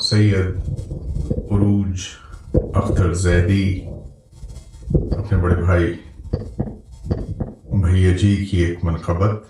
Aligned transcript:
سید 0.00 0.46
عروج 1.50 2.00
اختر 2.74 3.12
زیدی، 3.12 3.86
اپنے 4.94 5.36
بڑے 5.38 5.54
بھائی 5.54 5.98
بھیا 7.64 8.16
جی 8.16 8.46
کی 8.50 8.58
ایک 8.58 8.84
منقبت 8.84 9.46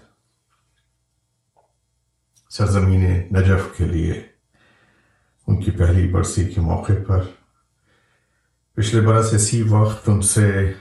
سرزمین 2.51 3.05
نجف 3.11 3.77
کے 3.77 3.85
لیے، 3.85 4.23
ان 5.47 5.63
کی 5.63 5.71
پہلی 5.71 6.09
برسی 6.09 6.49
کے 6.49 6.61
موقع 6.61 6.93
پر۔ 7.07 7.23
پچھلے 8.75 9.07
برس 9.07 9.35
اسی 9.35 9.63
وقت 9.63 10.09
ان 10.09 10.23
سے 10.23 10.73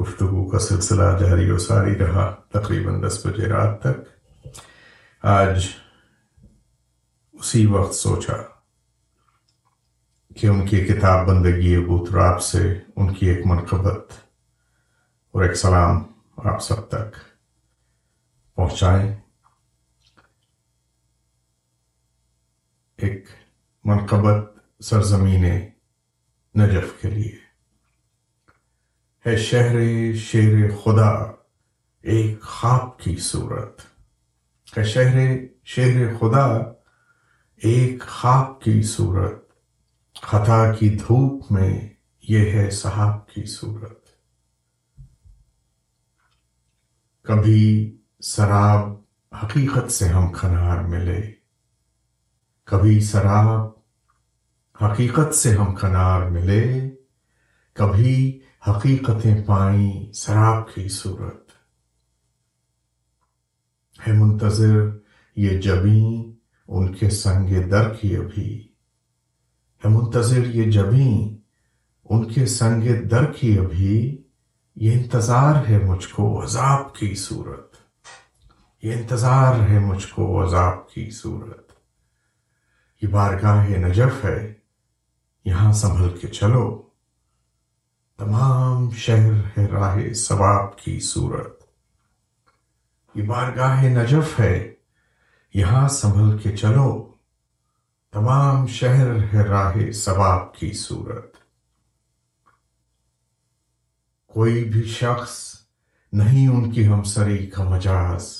گفتگو 0.00 0.48
کا 0.48 0.58
سلسلہ 0.58 1.18
جاری 1.20 1.50
و 1.50 1.58
ساری 1.58 1.98
رہا، 1.98 2.34
تقریباً 2.48 3.02
دس 3.02 3.26
بجے 3.26 3.46
رات 3.46 3.80
تک۔ 3.80 4.26
آج 5.22 5.66
اسی 7.32 7.66
وقت 7.66 7.94
سوچا۔ 7.94 8.59
کہ 10.36 10.46
ان 10.46 10.66
کی 10.66 10.84
کتاب 10.84 11.26
بندگی 11.26 11.76
ابوتراب 11.76 12.42
سے 12.42 12.80
ان 12.96 13.14
کی 13.14 13.26
ایک 13.26 13.46
منقبت 13.46 14.12
اور 15.30 15.42
ایک 15.42 15.54
سلام 15.54 16.02
آپ 16.36 16.62
سب 16.62 16.88
تک 16.88 17.14
پہنچائیں 18.54 19.16
ایک 22.96 23.28
منقبت 23.84 24.54
سرزمین 24.84 25.44
نجف 26.58 27.02
کے 27.02 27.10
لیے۔ 27.10 27.36
ہے 29.26 29.36
شہر 29.36 29.76
شیر 30.14 30.70
خدا، 30.84 31.10
ایک 32.02 32.42
خواب 32.42 32.98
کی 32.98 33.16
صورت۔ 33.16 33.80
ہے 34.78 34.84
شہر 34.84 35.36
شہر 35.64 36.16
خدا، 36.18 36.46
ایک 37.56 38.02
خواب 38.08 38.60
کی 38.60 38.82
صورت۔ 38.82 39.49
خطا 40.22 40.74
کی 40.74 40.88
دھوپ 40.88 41.52
میں 41.52 41.88
یہ 42.28 42.52
ہے 42.52 42.70
صحاب 42.70 43.28
کی 43.28 43.44
صورت۔ 43.44 44.04
کبھی 47.22 47.96
سراب 48.20 48.88
حقیقت 49.42 49.92
سے 49.92 50.08
ہم 50.08 50.32
کھنار 50.32 50.84
ملے، 50.84 51.32
کبھی 52.64 53.00
سراب 53.00 53.70
حقیقت 54.84 55.34
سے 55.34 55.56
ہم 55.56 55.74
کھنار 55.74 56.30
ملے، 56.30 56.90
کبھی 57.72 58.40
حقیقتیں 58.68 59.44
پائیں 59.46 60.12
سراب 60.12 60.74
کی 60.74 60.88
صورت۔ 60.88 61.50
ہے 64.08 64.12
منتظر 64.12 64.88
یہ 65.36 65.60
جبیں 65.60 66.32
ان 66.68 66.94
کے 66.94 67.10
سنگ 67.10 67.68
در 67.68 67.94
کی 67.94 68.16
ابھی۔ 68.16 68.69
ہے 69.84 69.88
منتظر 69.88 70.46
یہ 70.46 70.70
جبیں 70.70 71.36
ان 72.04 72.32
کے 72.32 72.46
سنگ 72.46 73.08
در 73.08 73.24
کی 73.24 73.58
ابھی 73.58 74.22
یہ 74.76 74.92
انتظار 74.92 75.54
ہے 75.68 75.78
مجھ 75.78 76.08
کو 76.08 76.42
عذاب 76.42 76.94
کی 76.94 77.14
صورت۔ 77.14 77.76
یہ 78.82 78.92
انتظار 78.92 79.68
ہے 79.68 79.78
مجھ 79.78 80.06
کو 80.06 80.44
عذاب 80.44 80.90
کی 80.90 81.10
صورت۔ 81.10 81.72
یہ 83.02 83.08
بارگاہ 83.08 83.68
نجف 83.68 84.24
ہے، 84.24 84.54
یہاں 85.44 85.72
سنبھل 85.72 86.18
کے 86.18 86.28
چلو۔ 86.28 86.82
تمام 88.18 88.90
شہر 88.90 89.32
ہے 89.58 89.66
راہ 89.66 90.12
ثواب 90.12 90.78
کی 90.78 91.00
صورت۔ 91.00 91.62
یہ 93.14 93.22
بارگاہ 93.22 93.82
نجف 93.82 94.40
ہے، 94.40 94.74
یہاں 95.54 95.88
سنبھل 95.88 96.38
کے 96.38 96.56
چلو۔ 96.56 97.09
تمام 98.12 98.66
شہر 98.66 99.34
ہے 99.34 99.42
راہ 99.42 99.90
ثواب 99.90 100.54
کی 100.54 100.72
صورت۔ 100.72 101.36
کوئی 104.26 104.64
بھی 104.64 104.82
شخص 104.82 105.54
نہیں 106.12 106.48
ان 106.48 106.70
کی 106.70 106.86
ہمسری 106.86 107.46
کا 107.46 107.64
مجاز، 107.64 108.36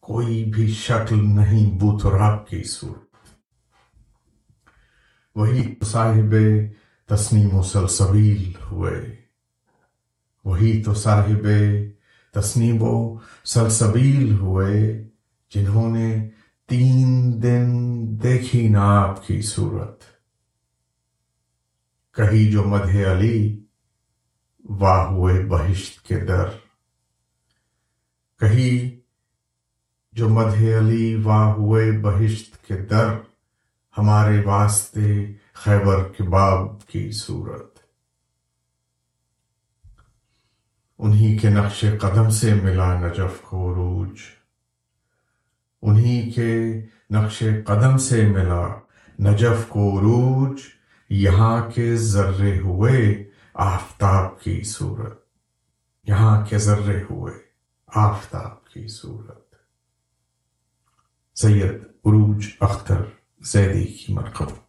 کوئی 0.00 0.44
بھی 0.44 0.72
شکل 0.72 1.24
نہیں 1.24 1.78
بوتراب 1.78 2.48
کی 2.48 2.62
صورت۔ 2.62 3.28
وہی 5.34 5.74
تو 5.74 5.86
صاحب 5.86 6.34
تسنیم 7.06 7.54
و 7.54 7.62
سلسبیل 7.62 8.52
ہوئے۔ 8.70 9.16
وہی 10.44 10.82
تو 10.82 10.94
صاحب 10.94 11.46
تسنیم 12.32 12.82
و 12.82 13.18
سلسبیل 13.44 14.32
ہوئے 14.32 15.08
جنہوں 15.54 15.90
نے 15.96 16.28
دیکھی 18.78 18.88
آپ 18.88 19.26
کی 19.26 19.42
صورت۔ 19.42 20.02
کہی 22.14 22.52
جو 22.52 22.64
مدح 22.64 23.12
علی 23.12 23.64
واہ 24.64 25.06
ہوئے 25.06 25.46
بہشت 25.46 26.06
کے 26.06 26.16
در۔ 26.16 26.48
کہی 28.38 29.00
جو 30.12 30.28
مدح 30.28 30.78
علی 30.78 31.14
واہ 31.14 31.48
ہوئے 31.48 31.92
بہشت 32.02 32.66
کے 32.66 32.76
در 32.76 33.08
ہمارے 33.98 34.40
واسطے 34.44 35.32
خیبر 35.52 36.08
کے 36.08 36.22
باب 36.22 36.86
کی 36.86 37.10
صورت۔ 37.10 37.78
انہی 40.98 41.38
کے 41.38 41.50
نقش 41.50 41.84
قدم 42.00 42.30
سے 42.30 42.54
ملا 42.54 43.00
نجف 43.00 43.40
کو 43.40 43.72
عروج 43.72 44.20
انہی 45.82 46.30
کے 46.30 46.80
نقش 47.10 47.42
قدم 47.66 47.98
سے 47.98 48.28
ملا۔ 48.28 48.66
نجف 49.20 49.68
کو 49.68 49.98
عروج، 49.98 50.60
یہاں 51.10 51.70
کے 51.70 51.96
ذرے 51.96 52.58
ہوئے 52.58 53.30
آفتاب 53.54 54.40
کی 54.40 54.62
صورت۔ 54.62 55.24
یہاں 56.04 56.46
کے 56.46 56.58
ذرے 56.58 57.02
ہوئے 57.10 57.34
آفتاب 57.86 58.66
کی 58.66 58.88
صورت۔ 58.88 59.54
سید 61.34 61.74
عروج 62.04 62.46
اختر 62.60 63.02
زیدی 63.40 63.84
کی 63.84 64.12
مرکب۔ 64.12 64.67